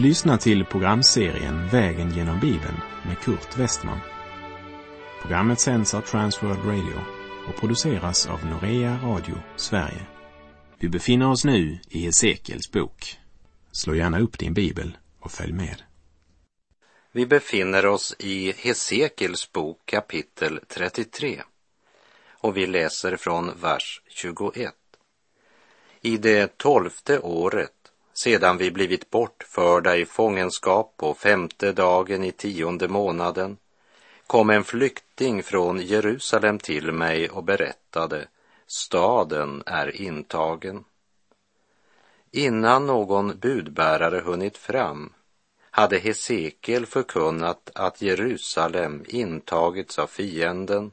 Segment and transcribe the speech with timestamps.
[0.00, 3.98] Du lyssnar till programserien Vägen genom Bibeln med Kurt Westman.
[5.22, 7.00] Programmet sänds av Transworld Radio
[7.48, 10.06] och produceras av Norea Radio Sverige.
[10.78, 13.18] Vi befinner oss nu i Hesekiels bok.
[13.72, 15.82] Slå gärna upp din bibel och följ med.
[17.12, 21.42] Vi befinner oss i Hesekiels bok kapitel 33
[22.30, 24.74] och vi läser från vers 21.
[26.00, 27.79] I det tolfte året
[28.22, 33.56] sedan vi blivit bortförda i fångenskap på femte dagen i tionde månaden
[34.26, 38.28] kom en flykting från Jerusalem till mig och berättade,
[38.66, 40.84] staden är intagen.
[42.30, 45.12] Innan någon budbärare hunnit fram
[45.70, 50.92] hade Hesekiel förkunnat att Jerusalem intagits av fienden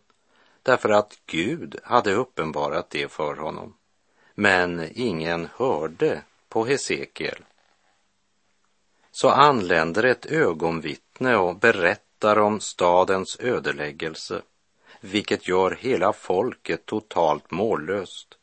[0.64, 3.74] därför att Gud hade uppenbarat det för honom.
[4.36, 6.22] Men ingen hörde
[6.58, 7.46] på Hesekiel.
[9.12, 14.42] Så anländer ett ögonvittne och berättar om stadens ödeläggelse,
[15.02, 18.38] vilket gör hela folket totalt mållöst.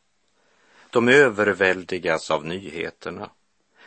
[0.89, 3.29] De överväldigas av nyheterna,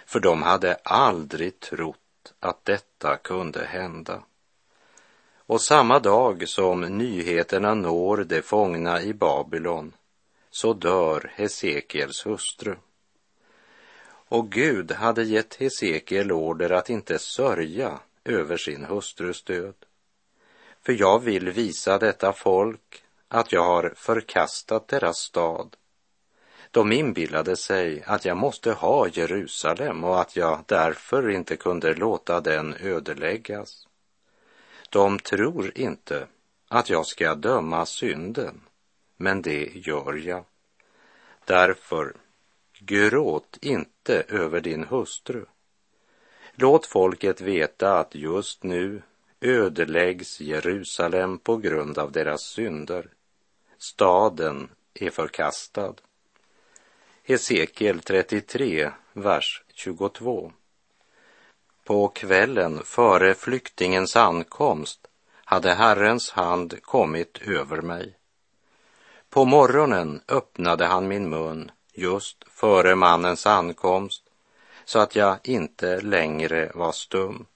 [0.07, 4.23] för de hade aldrig trott att detta kunde hända.
[5.37, 9.93] Och samma dag som nyheterna når de fångna i Babylon
[10.51, 12.77] så dör Hesekiels hustru.
[14.29, 19.75] Och Gud hade gett Hesekiel order att inte sörja över sin hustrus död.
[20.83, 25.77] För jag vill visa detta folk att jag har förkastat deras stad.
[26.71, 32.41] De inbillade sig att jag måste ha Jerusalem och att jag därför inte kunde låta
[32.41, 33.89] den ödeläggas.
[34.91, 36.27] De tror inte
[36.69, 38.61] att jag ska döma synden,
[39.17, 40.45] men det gör jag.
[41.45, 42.17] Därför
[42.81, 45.45] Gråt inte över din hustru.
[46.55, 49.03] Låt folket veta att just nu
[49.41, 53.09] ödeläggs Jerusalem på grund av deras synder.
[53.79, 55.95] Staden är förkastad.
[57.23, 60.53] Hesekiel 33, vers 22.
[61.85, 65.07] På kvällen före flyktingens ankomst
[65.45, 68.17] hade Herrens hand kommit över mig.
[69.31, 74.23] På morgonen öppnade han min mun just före mannens ankomst
[74.85, 77.47] så att jag inte längre var stum.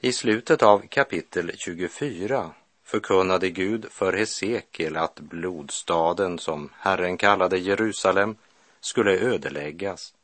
[0.00, 2.50] I slutet av kapitel 24
[2.84, 8.36] förkunnade Gud för Hesekiel att blodstaden som Herren kallade Jerusalem
[8.80, 10.14] skulle ödeläggas.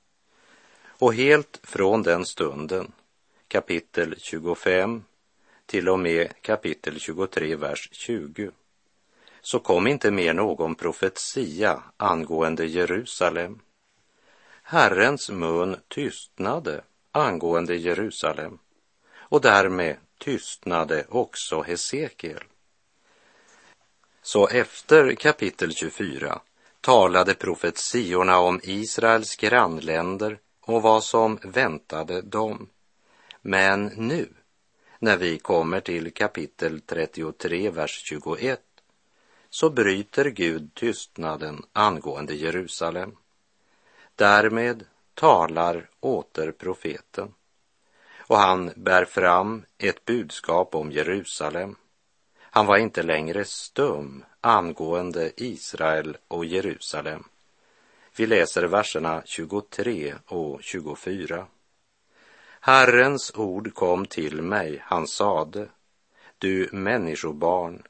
[0.84, 2.92] Och helt från den stunden,
[3.48, 5.04] kapitel 25
[5.66, 8.50] till och med kapitel 23, vers 20,
[9.42, 13.60] så kom inte mer någon profetia angående Jerusalem.
[14.62, 16.80] Herrens mun tystnade
[17.12, 18.58] angående Jerusalem
[19.14, 22.44] och därmed tystnade också Hesekiel.
[24.22, 26.40] Så efter kapitel 24
[26.80, 32.68] talade profetiorna om Israels grannländer och vad som väntade dem.
[33.42, 34.28] Men nu,
[34.98, 38.60] när vi kommer till kapitel 33, vers 21,
[39.50, 43.16] så bryter Gud tystnaden angående Jerusalem.
[44.16, 44.84] Därmed
[45.14, 47.34] talar åter profeten
[48.30, 51.76] och han bär fram ett budskap om Jerusalem.
[52.40, 57.24] Han var inte längre stum angående Israel och Jerusalem.
[58.16, 61.46] Vi läser verserna 23 och 24.
[62.60, 65.68] Herrens ord kom till mig, han sade,
[66.38, 67.82] du människobarn,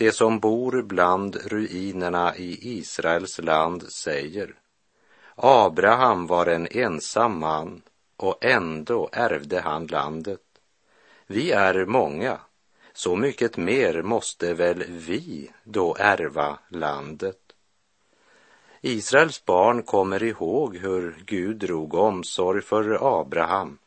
[0.00, 4.54] de som bor bland ruinerna i Israels land säger
[5.34, 7.82] Abraham var en ensam man
[8.16, 10.40] och ändå ärvde han landet.
[11.26, 12.38] Vi är många,
[12.92, 17.40] så mycket mer måste väl vi då ärva landet.
[18.80, 23.78] Israels barn kommer ihåg hur Gud drog omsorg för Abraham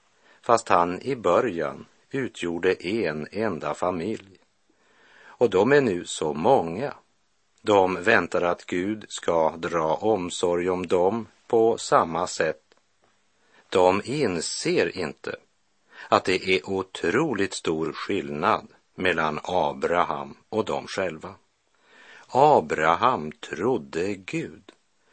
[0.42, 4.33] fast han i början utgjorde en enda familj.
[5.44, 6.94] Och de är nu så många.
[7.62, 12.62] De väntar att Gud ska dra omsorg om dem på samma sätt.
[13.70, 15.36] De inser inte
[16.10, 21.36] att det är otroligt stor skillnad mellan Abraham och dem själva.
[22.28, 24.72] Abraham trodde Gud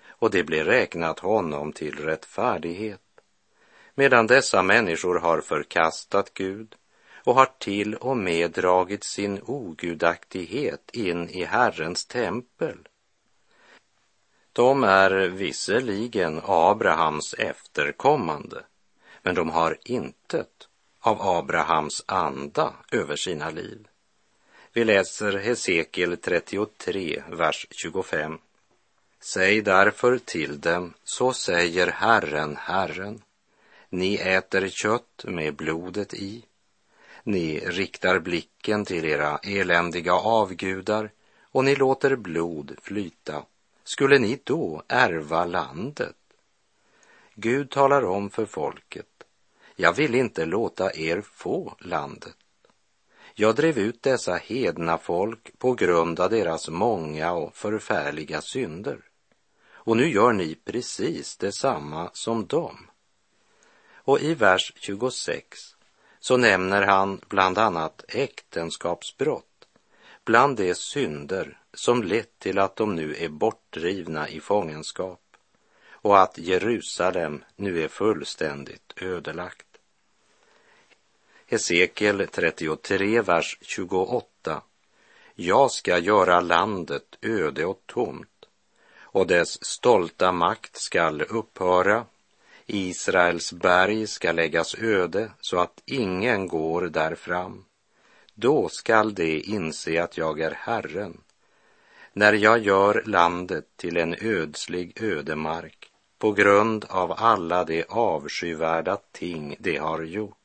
[0.09, 3.00] och det blev räknat honom till rättfärdighet.
[3.94, 6.77] Medan dessa människor har förkastat Gud
[7.25, 12.78] och har till och med dragit sin ogudaktighet in i Herrens tempel.
[14.52, 18.64] De är visserligen Abrahams efterkommande,
[19.22, 20.69] men de har intet
[21.00, 23.88] av Abrahams anda över sina liv.
[24.72, 28.38] Vi läser Hesekiel 33, vers 25.
[29.32, 33.22] Säg därför till dem, så säger Herren, Herren.
[33.88, 36.44] Ni äter kött med blodet i.
[37.25, 41.11] Ni riktar blicken till era eländiga avgudar
[41.43, 43.44] och ni låter blod flyta.
[43.84, 46.17] Skulle ni då ärva landet?
[47.34, 49.25] Gud talar om för folket,
[49.76, 52.37] jag vill inte låta er få landet.
[53.34, 58.99] Jag drev ut dessa hedna folk på grund av deras många och förfärliga synder.
[59.70, 62.90] Och nu gör ni precis detsamma som dem.
[63.93, 65.76] Och i vers 26
[66.20, 69.44] så nämner han bland annat äktenskapsbrott
[70.25, 75.20] bland de synder som lett till att de nu är bortdrivna i fångenskap
[75.90, 79.67] och att Jerusalem nu är fullständigt ödelagt.
[81.46, 84.62] Hesekiel 33, vers 28.
[85.34, 88.46] Jag ska göra landet öde och tomt
[89.12, 92.05] och dess stolta makt skall upphöra.
[92.75, 97.64] Israels berg ska läggas öde så att ingen går där fram.
[98.34, 101.20] Då skall de inse att jag är Herren,
[102.12, 109.56] när jag gör landet till en ödslig ödemark på grund av alla de avskyvärda ting
[109.58, 110.37] de har gjort.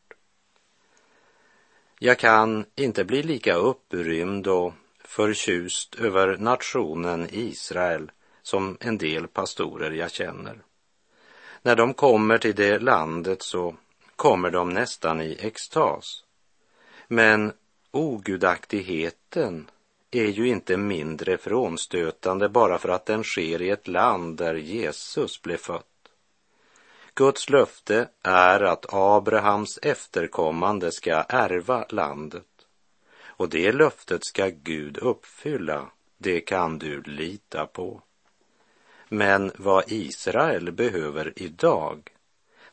[1.99, 4.73] Jag kan inte bli lika upprymd och
[5.03, 8.11] förtjust över nationen Israel
[8.41, 10.63] som en del pastorer jag känner.
[11.65, 13.75] När de kommer till det landet så
[14.15, 16.23] kommer de nästan i extas.
[17.07, 17.53] Men
[17.91, 19.69] ogudaktigheten
[20.11, 25.41] är ju inte mindre frånstötande bara för att den sker i ett land där Jesus
[25.41, 25.83] blev född.
[27.13, 32.65] Guds löfte är att Abrahams efterkommande ska ärva landet.
[33.25, 38.01] Och det löftet ska Gud uppfylla, det kan du lita på.
[39.09, 42.09] Men vad Israel behöver idag,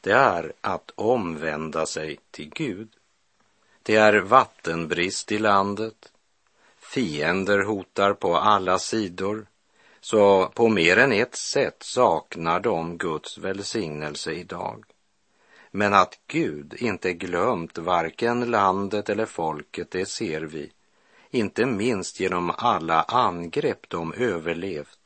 [0.01, 2.89] det är att omvända sig till Gud.
[3.83, 6.13] Det är vattenbrist i landet.
[6.81, 9.47] Fiender hotar på alla sidor.
[10.01, 14.85] Så på mer än ett sätt saknar de Guds välsignelse idag.
[15.71, 20.73] Men att Gud inte glömt varken landet eller folket, det ser vi.
[21.31, 25.02] Inte minst genom alla angrepp de överlevt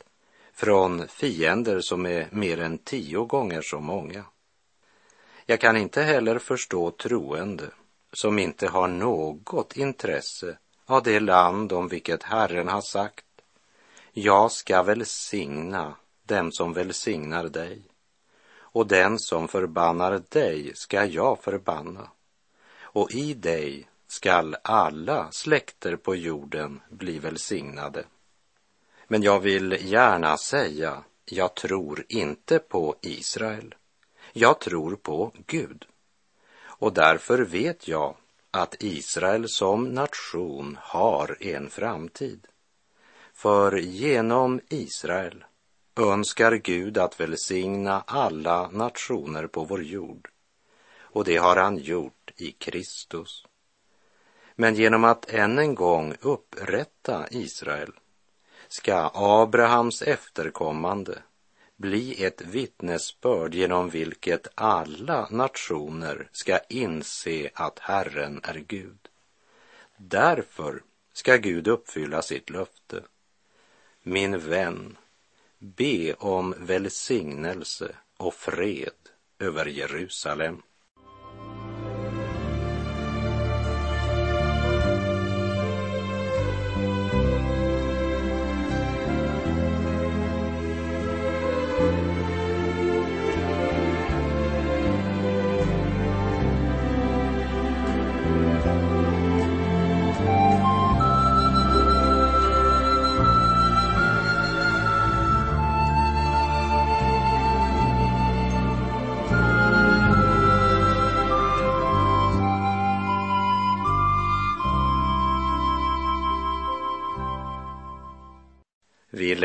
[0.56, 4.24] från fiender som är mer än tio gånger så många.
[5.46, 7.70] Jag kan inte heller förstå troende
[8.12, 13.24] som inte har något intresse av det land om vilket Herren har sagt
[14.12, 17.82] jag ska välsigna dem som välsignar dig
[18.54, 22.10] och den som förbannar dig ska jag förbanna
[22.80, 28.04] och i dig skall alla släkter på jorden bli välsignade.
[29.06, 33.74] Men jag vill gärna säga, jag tror inte på Israel.
[34.32, 35.86] Jag tror på Gud.
[36.58, 38.16] Och därför vet jag
[38.50, 42.46] att Israel som nation har en framtid.
[43.34, 45.44] För genom Israel
[45.96, 50.28] önskar Gud att välsigna alla nationer på vår jord.
[50.98, 53.46] Och det har han gjort i Kristus.
[54.54, 57.92] Men genom att än en gång upprätta Israel
[58.76, 61.18] ska Abrahams efterkommande
[61.76, 69.08] bli ett vittnesbörd genom vilket alla nationer ska inse att Herren är Gud.
[69.96, 73.02] Därför ska Gud uppfylla sitt löfte
[74.02, 74.96] min vän,
[75.58, 79.00] be om välsignelse och fred
[79.38, 80.62] över Jerusalem.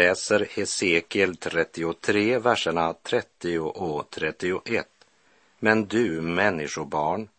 [0.02, 4.88] Läser Hesekiel 33, verserna 30 och 31.
[5.60, 7.30] Men du, människobarn,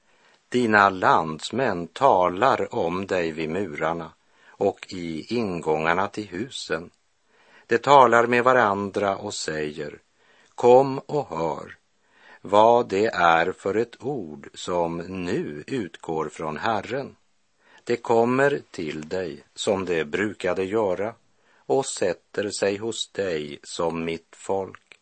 [0.48, 4.10] dina landsmän talar om dig vid murarna
[4.46, 6.90] och i ingångarna till husen.
[7.66, 9.98] De talar med varandra och säger,
[10.54, 11.76] kom och hör,
[12.40, 17.16] vad det är för ett ord som nu utgår från Herren.
[17.84, 21.14] Det kommer till dig som det brukade göra
[21.66, 24.98] och sätter sig hos dig som mitt folk.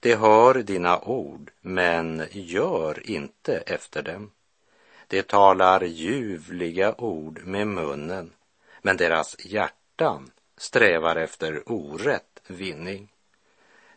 [0.00, 4.30] De hör dina ord, men gör inte efter dem.
[5.08, 8.32] De talar ljuvliga ord med munnen,
[8.82, 13.08] men deras hjärtan strävar efter orätt vinning.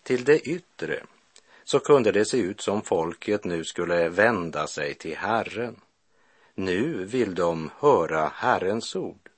[0.03, 1.03] Till det yttre
[1.63, 5.81] så kunde det se ut som folket nu skulle vända sig till Herren.
[6.55, 9.29] Nu vill de höra Herrens ord,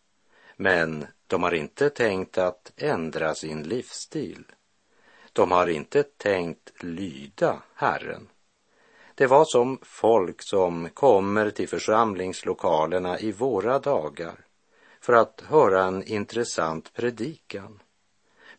[0.55, 4.45] men de har inte tänkt att ändra sin livsstil.
[5.33, 8.27] De har inte tänkt lyda Herren.
[9.15, 14.35] Det var som folk som kommer till församlingslokalerna i våra dagar
[15.01, 17.79] för att höra en intressant predikan.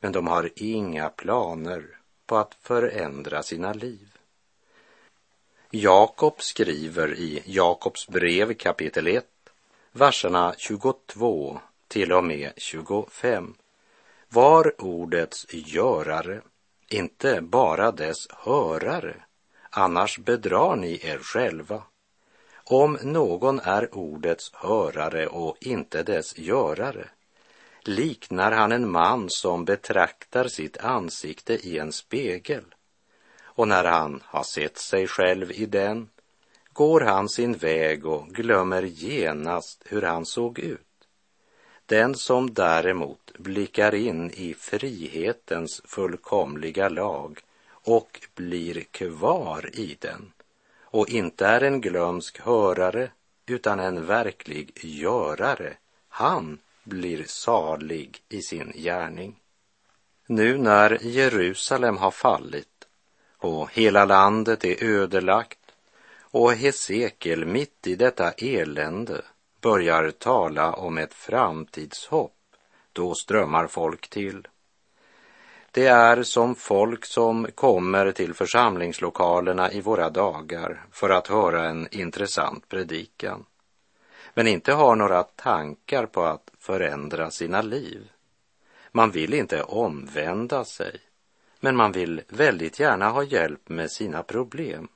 [0.01, 4.19] Men de har inga planer på att förändra sina liv.
[5.71, 9.27] Jakob skriver i Jakobs brev kapitel 1,
[9.93, 11.61] verserna 22
[11.93, 13.55] till och med 25.
[14.29, 16.41] Var ordets görare,
[16.89, 19.15] inte bara dess hörare,
[19.71, 21.83] annars bedrar ni er själva.
[22.65, 27.09] Om någon är ordets hörare och inte dess görare
[27.83, 32.65] liknar han en man som betraktar sitt ansikte i en spegel
[33.43, 36.09] och när han har sett sig själv i den
[36.73, 40.92] går han sin väg och glömmer genast hur han såg ut.
[41.93, 50.33] Den som däremot blickar in i frihetens fullkomliga lag och blir kvar i den
[50.81, 53.11] och inte är en glömsk hörare
[53.47, 55.77] utan en verklig görare,
[56.09, 59.37] han blir salig i sin gärning.
[60.27, 62.87] Nu när Jerusalem har fallit
[63.39, 65.73] och hela landet är ödelagt
[66.21, 69.23] och Hesekiel mitt i detta elände
[69.63, 72.37] börjar tala om ett framtidshopp,
[72.93, 74.49] då strömmar folk till.
[75.71, 81.89] Det är som folk som kommer till församlingslokalerna i våra dagar för att höra en
[81.91, 83.45] intressant predikan,
[84.35, 88.11] men inte har några tankar på att förändra sina liv.
[88.93, 91.01] Man vill inte omvända sig,
[91.61, 94.89] men man vill väldigt gärna ha hjälp med sina problem.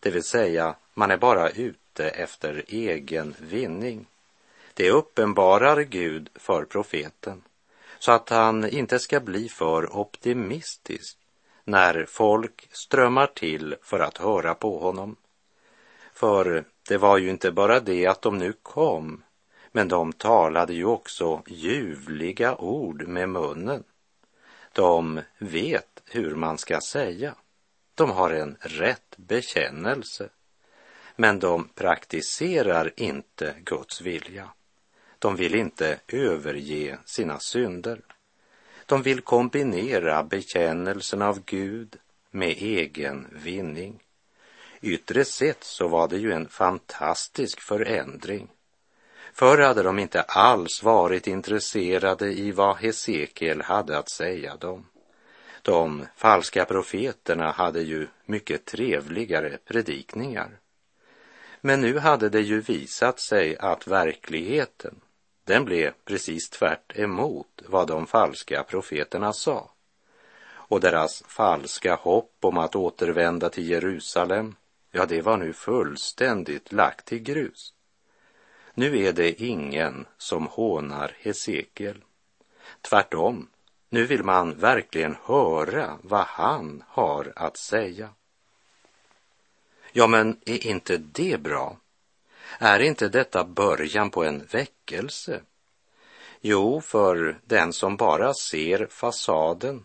[0.00, 4.06] Det vill säga, man är bara ute efter egen vinning.
[4.74, 7.42] Det uppenbarar Gud för profeten
[7.98, 11.18] så att han inte ska bli för optimistisk
[11.64, 15.16] när folk strömmar till för att höra på honom.
[16.12, 19.22] För det var ju inte bara det att de nu kom,
[19.72, 23.84] men de talade ju också ljuvliga ord med munnen.
[24.72, 27.34] De vet hur man ska säga.
[27.94, 30.28] De har en rätt bekännelse,
[31.16, 34.50] men de praktiserar inte Guds vilja.
[35.18, 38.00] De vill inte överge sina synder.
[38.86, 41.96] De vill kombinera bekännelsen av Gud
[42.30, 44.02] med egen vinning.
[44.80, 48.48] Yttre sett så var det ju en fantastisk förändring.
[49.32, 54.86] Förr hade de inte alls varit intresserade i vad Hesekiel hade att säga dem.
[55.62, 60.58] De falska profeterna hade ju mycket trevligare predikningar.
[61.60, 65.00] Men nu hade det ju visat sig att verkligheten
[65.44, 69.70] den blev precis tvärt emot vad de falska profeterna sa.
[70.52, 74.54] Och deras falska hopp om att återvända till Jerusalem,
[74.90, 77.74] ja, det var nu fullständigt lagt till grus.
[78.74, 82.04] Nu är det ingen som hånar Hesekiel.
[82.80, 83.48] Tvärtom,
[83.88, 88.08] nu vill man verkligen höra vad han har att säga.
[89.92, 91.76] Ja, men är inte det bra?
[92.58, 95.40] Är inte detta början på en väckelse?
[96.40, 99.84] Jo, för den som bara ser fasaden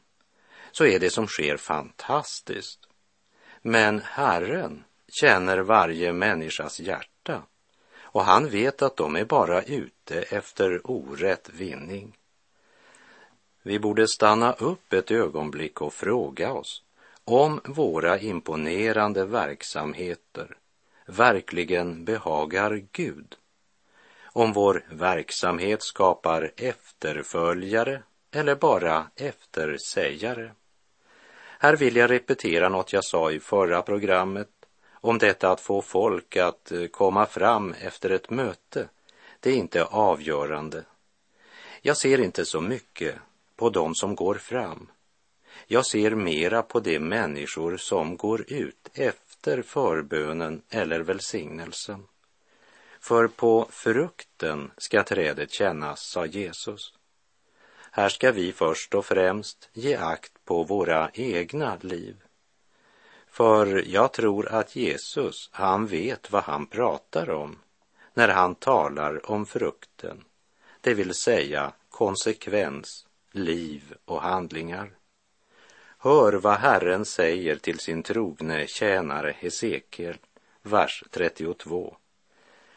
[0.72, 2.80] så är det som sker fantastiskt.
[3.62, 7.42] Men Herren känner varje människas hjärta
[8.02, 12.18] och han vet att de är bara ute efter orätt vinning.
[13.62, 16.85] Vi borde stanna upp ett ögonblick och fråga oss
[17.26, 20.58] om våra imponerande verksamheter
[21.06, 23.36] verkligen behagar Gud.
[24.24, 30.52] Om vår verksamhet skapar efterföljare eller bara eftersägare.
[31.60, 34.50] Här vill jag repetera något jag sa i förra programmet
[34.92, 38.90] om detta att få folk att eh, komma fram efter ett möte.
[39.40, 40.84] Det är inte avgörande.
[41.82, 43.16] Jag ser inte så mycket
[43.56, 44.90] på dem som går fram.
[45.68, 52.08] Jag ser mera på de människor som går ut efter förbönen eller välsignelsen.
[53.00, 56.94] För på frukten ska trädet kännas, sa Jesus.
[57.92, 62.16] Här ska vi först och främst ge akt på våra egna liv.
[63.28, 67.58] För jag tror att Jesus, han vet vad han pratar om
[68.14, 70.24] när han talar om frukten,
[70.82, 74.92] det vill säga konsekvens, liv och handlingar.
[76.06, 80.18] Hör vad Herren säger till sin trogne tjänare Hesekiel,
[80.62, 81.98] vers 32.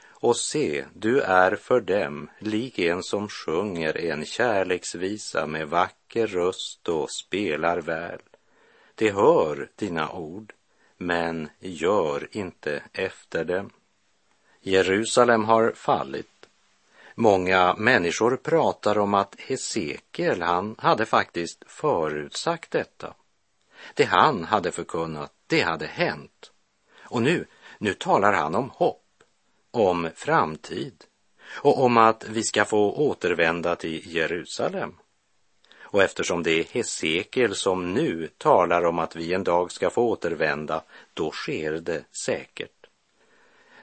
[0.08, 6.88] Och se, du är för dem lik en som sjunger en kärleksvisa med vacker röst
[6.88, 8.20] och spelar väl.
[8.94, 10.52] De hör dina ord,
[10.96, 13.70] men gör inte efter dem.
[14.60, 16.37] Jerusalem har fallit.
[17.20, 23.14] Många människor pratar om att Hesekiel, han hade faktiskt förutsagt detta.
[23.94, 26.52] Det han hade förkunnat, det hade hänt.
[26.98, 27.46] Och nu,
[27.78, 29.04] nu talar han om hopp,
[29.70, 31.04] om framtid
[31.48, 34.94] och om att vi ska få återvända till Jerusalem.
[35.80, 40.02] Och eftersom det är Hesekiel som nu talar om att vi en dag ska få
[40.02, 40.82] återvända,
[41.14, 42.77] då sker det säkert.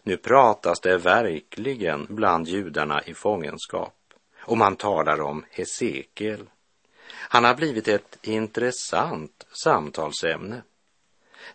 [0.07, 3.93] Nu pratas det verkligen bland judarna i fångenskap
[4.39, 6.49] och man talar om Hesekiel.
[7.07, 10.61] Han har blivit ett intressant samtalsämne.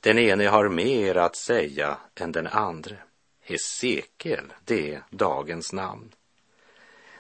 [0.01, 2.97] Den ene har mer att säga än den andre.
[3.41, 6.15] Hesekiel, det är dagens namn.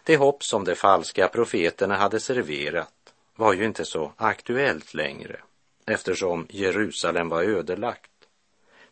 [0.05, 5.41] Det hopp som de falska profeterna hade serverat var ju inte så aktuellt längre
[5.87, 8.11] eftersom Jerusalem var ödelagt.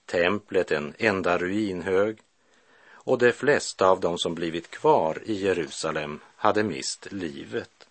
[0.07, 2.18] Templet en enda ruinhög
[3.08, 7.88] och de flesta av dem som blivit kvar i Jerusalem hade mist livet.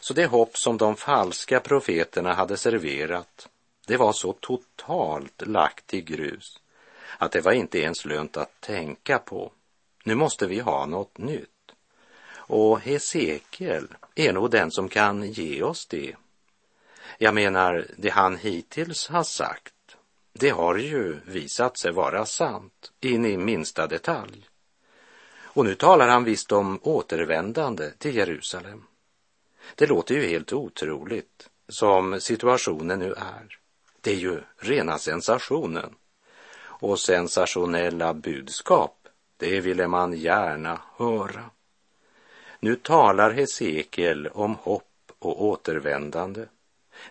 [0.00, 3.48] Så det hopp som de falska profeterna hade serverat,
[3.86, 6.60] det var så totalt lagt i grus
[7.18, 9.52] att det var inte ens lönt att tänka på.
[10.04, 11.72] Nu måste vi ha något nytt.
[12.32, 16.16] Och Hesekiel är nog den som kan ge oss det.
[17.18, 19.74] Jag menar, det han hittills har sagt
[20.32, 24.48] det har ju visat sig vara sant in i minsta detalj.
[25.52, 28.84] Och nu talar han visst om återvändande till Jerusalem.
[29.74, 33.58] Det låter ju helt otroligt som situationen nu är.
[34.00, 35.94] Det är ju rena sensationen.
[36.60, 41.50] Och sensationella budskap, det ville man gärna höra.
[42.60, 46.46] Nu talar Hesekiel om hopp och återvändande.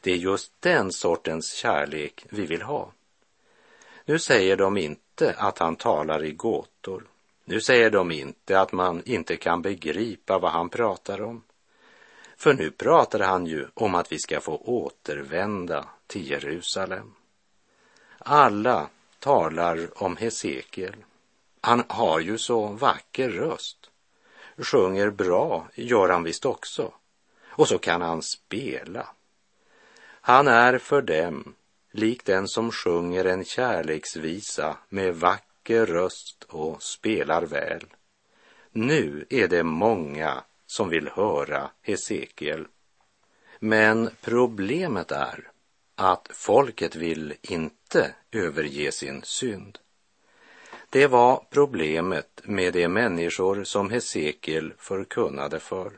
[0.02, 2.92] Det är just den sortens kärlek vi vill ha.
[4.10, 7.04] Nu säger de inte att han talar i gåtor.
[7.46, 11.44] Nu säger de inte att man inte kan begripa vad han pratar om.
[12.38, 17.14] För nu pratar han ju om att vi ska få återvända till Jerusalem.
[18.18, 20.96] Alla talar om Hesekiel.
[21.62, 23.90] Han har ju så vacker röst.
[24.58, 26.92] Sjunger bra, gör han visst också.
[27.46, 29.08] Och så kan han spela.
[30.22, 31.56] Han är för dem
[31.92, 37.86] lik den som sjunger en kärleksvisa med vacker röst och spelar väl.
[38.72, 42.68] Nu är det många som vill höra Hesekiel.
[43.60, 45.52] Men problemet är
[45.96, 49.80] att folket vill inte överge sin synd.
[50.90, 55.92] Det var problemet med de människor som Hesekiel förkunnade för.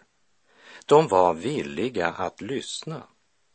[0.85, 3.03] De var villiga att lyssna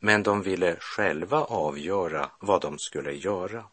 [0.07, 3.65] men de ville själva avgöra vad de skulle göra.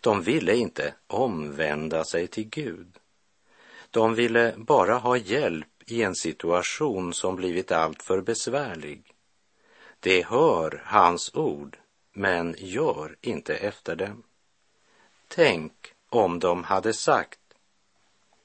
[0.00, 2.98] De ville inte omvända sig till Gud.
[3.90, 9.14] De ville bara ha hjälp i en situation som blivit alltför besvärlig.
[10.00, 11.78] De hör hans ord,
[12.12, 14.22] men gör inte efter dem.
[15.28, 15.72] Tänk
[16.10, 17.40] om de hade sagt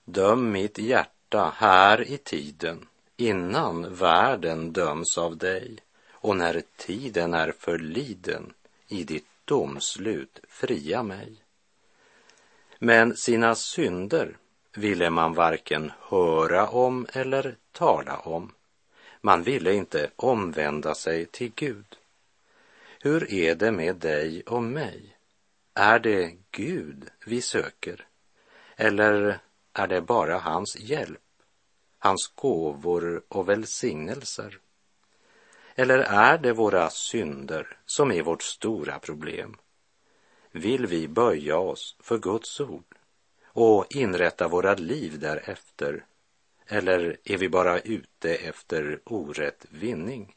[0.05, 5.79] Döm mitt hjärta här i tiden innan världen döms av dig
[6.21, 8.53] och när tiden är förliden
[8.87, 11.35] i ditt domslut fria mig.
[12.79, 14.37] Men sina synder
[14.73, 18.53] ville man varken höra om eller tala om.
[19.21, 21.97] Man ville inte omvända sig till Gud.
[22.99, 25.17] Hur är det med dig och mig?
[25.73, 28.07] Är det Gud vi söker?
[28.75, 29.39] Eller
[29.73, 31.19] är det bara hans hjälp,
[31.99, 34.59] hans gåvor och välsignelser?
[35.81, 39.55] Eller är det våra synder som är vårt stora problem?
[40.51, 42.95] Vill vi böja oss för Guds ord
[43.45, 46.05] och inrätta våra liv därefter?
[46.67, 50.33] Eller är vi bara ute efter orätt vinning?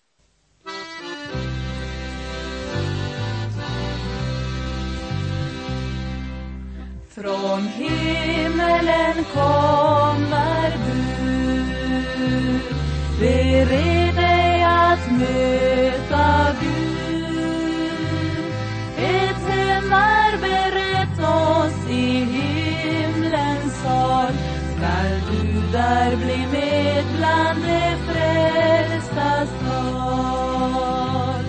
[7.09, 12.61] Från himmelen kommer bud.
[13.21, 14.04] Bered
[15.19, 16.85] möta Gud.
[18.97, 24.33] Ett hem är berett oss i himlens sal.
[24.77, 31.45] Skall du där bli med bland de frälstas tal?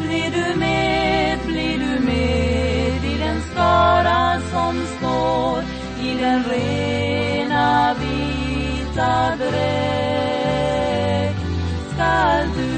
[0.00, 5.62] Blir du med, blir du med i den skara som står
[6.06, 10.08] i den rena vita dräkt
[11.98, 12.77] skall du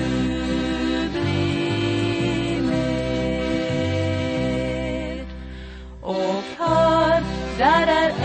[7.61, 8.20] hör, där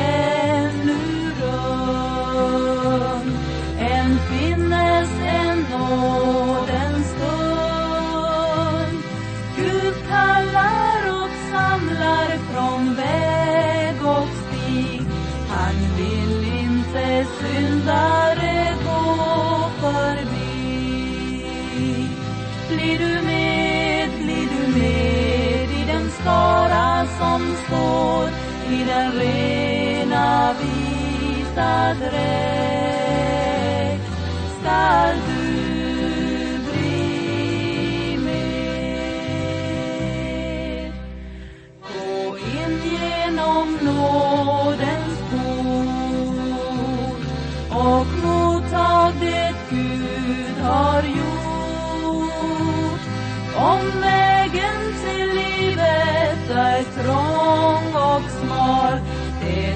[28.95, 32.54] Magdalena vista dreva.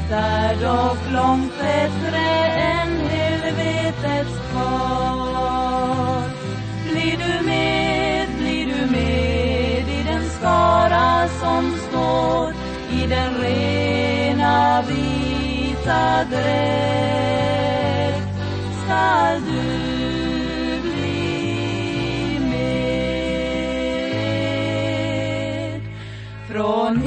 [0.09, 2.17] Det är dock långt bättre
[2.47, 6.29] än helvetets kval.
[6.91, 12.53] Blir du med, blir du med i den skara som står
[12.91, 17.59] i den rena vita dräkt
[18.83, 19.61] skall du
[20.81, 23.11] bli med.
[26.47, 26.97] Från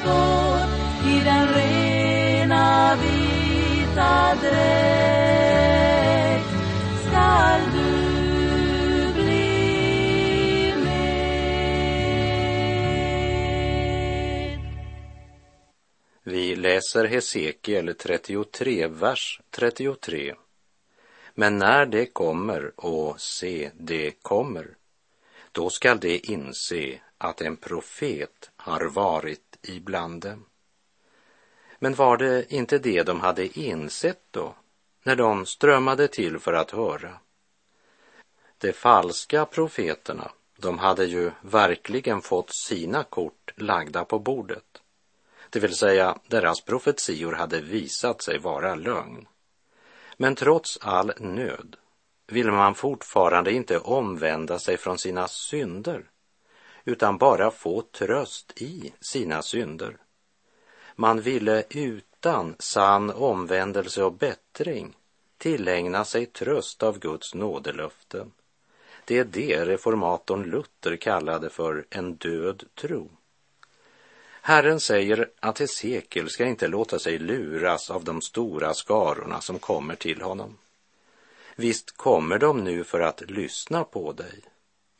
[0.00, 0.58] står
[1.10, 5.62] i den rena vita dräkt
[7.06, 7.92] skall du
[9.22, 11.22] bli med.
[16.22, 20.34] Vi läser Hesekiel 33, vers 33.
[21.34, 24.66] Men när det kommer, och se, det kommer,
[25.52, 30.44] då skall de inse att en profet har varit ibland dem.
[31.78, 34.54] Men var det inte det de hade insett då,
[35.02, 37.18] när de strömmade till för att höra?
[38.58, 44.82] De falska profeterna, de hade ju verkligen fått sina kort lagda på bordet.
[45.50, 49.26] Det vill säga, deras profetior hade visat sig vara lögn.
[50.16, 51.76] Men trots all nöd
[52.26, 56.10] vill man fortfarande inte omvända sig från sina synder,
[56.84, 59.96] utan bara få tröst i sina synder.
[60.96, 64.96] Man ville utan sann omvändelse och bättring
[65.38, 68.32] tillägna sig tröst av Guds nådelöften.
[69.04, 73.10] Det är det reformatorn Luther kallade för en död tro.
[74.44, 79.94] Herren säger att Hesekiel ska inte låta sig luras av de stora skarorna som kommer
[79.94, 80.58] till honom.
[81.56, 84.40] Visst kommer de nu för att lyssna på dig,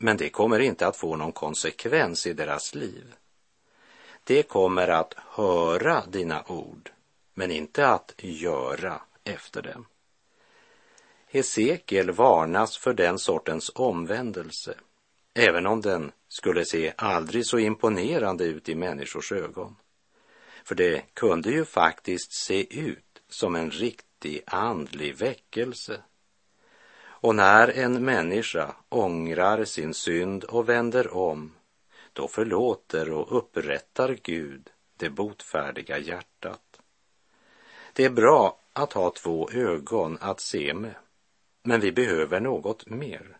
[0.03, 3.15] men det kommer inte att få någon konsekvens i deras liv.
[4.23, 6.91] Det kommer att höra dina ord,
[7.33, 9.85] men inte att göra efter dem.
[11.27, 14.75] Hesekiel varnas för den sortens omvändelse,
[15.33, 19.75] även om den skulle se aldrig så imponerande ut i människors ögon.
[20.63, 26.01] För det kunde ju faktiskt se ut som en riktig andlig väckelse.
[27.23, 31.51] Och när en människa ångrar sin synd och vänder om,
[32.13, 36.81] då förlåter och upprättar Gud det botfärdiga hjärtat.
[37.93, 40.95] Det är bra att ha två ögon att se med,
[41.61, 43.37] men vi behöver något mer.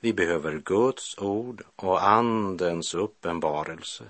[0.00, 4.04] Vi behöver Guds ord och Andens uppenbarelse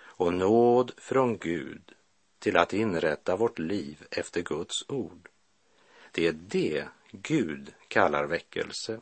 [0.00, 1.92] och nåd från Gud
[2.38, 5.28] till att inrätta vårt liv efter Guds ord.
[6.12, 9.00] Det är det Gud kallar väckelse.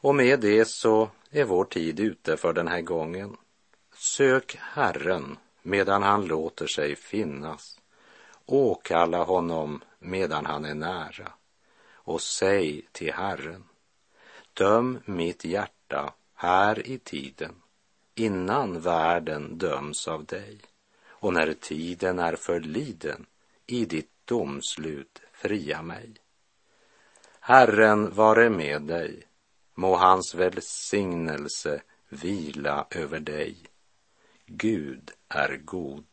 [0.00, 3.36] Och med det så är vår tid ute för den här gången.
[3.94, 7.80] Sök Herren medan han låter sig finnas.
[8.46, 11.32] Åkalla honom medan han är nära
[11.92, 13.64] och säg till Herren,
[14.52, 17.54] döm mitt hjärta här i tiden
[18.14, 20.58] innan världen döms av dig
[21.06, 23.26] och när tiden är förliden
[23.66, 26.14] i ditt domslut fria mig.
[27.48, 29.22] Herren vare med dig,
[29.74, 33.56] må hans välsignelse vila över dig.
[34.46, 36.04] Gud är god.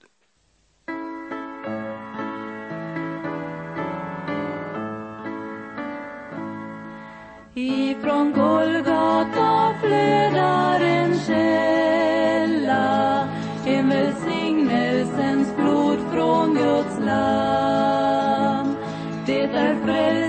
[7.54, 12.78] Ifrån Golgata flödar en källa,
[13.66, 18.76] en välsignelsens blod från Guds land.
[19.26, 20.23] Det är frälsning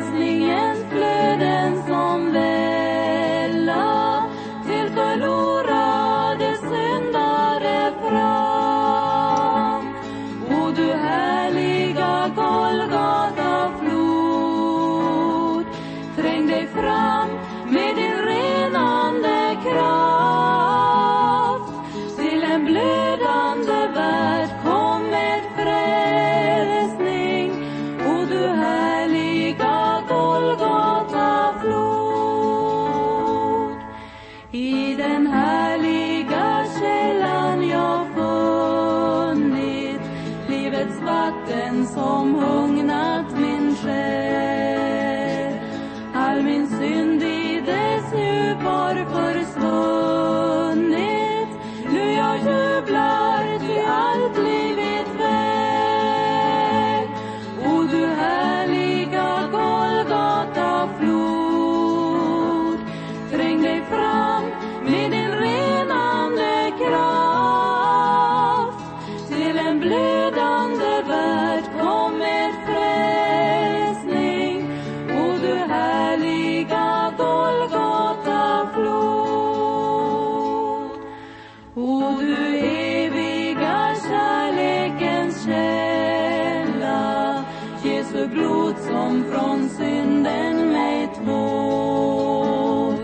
[88.24, 92.94] Jesu blod som från synden mig tvår.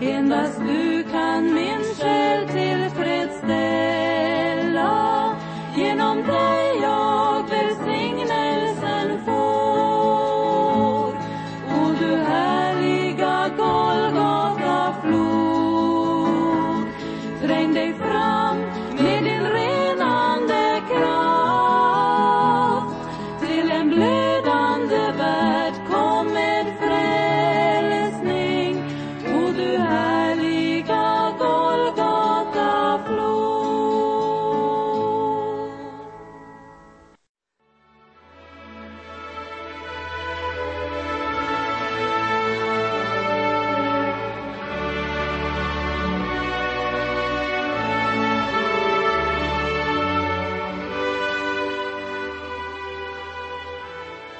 [0.00, 0.89] Endast du